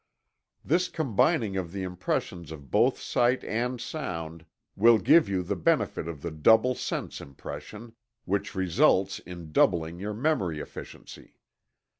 [0.65, 6.07] This combining of the impressions of both sight and sound will give you the benefit
[6.07, 7.93] of the double sense impression,
[8.25, 11.35] which results in doubling your memory efficiency.